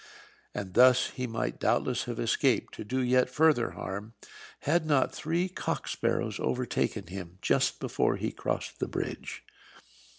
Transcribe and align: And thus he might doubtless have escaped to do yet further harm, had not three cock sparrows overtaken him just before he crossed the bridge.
And 0.55 0.73
thus 0.73 1.11
he 1.11 1.27
might 1.27 1.59
doubtless 1.59 2.05
have 2.05 2.19
escaped 2.19 2.73
to 2.73 2.83
do 2.83 3.03
yet 3.03 3.29
further 3.29 3.69
harm, 3.73 4.15
had 4.61 4.83
not 4.83 5.13
three 5.13 5.47
cock 5.47 5.87
sparrows 5.87 6.39
overtaken 6.39 7.05
him 7.05 7.37
just 7.39 7.79
before 7.79 8.15
he 8.17 8.31
crossed 8.31 8.79
the 8.79 8.87
bridge. 8.87 9.43